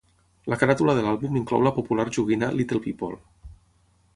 [0.53, 3.21] La caràtula de l'àlbum inclou la popular joguina Little People.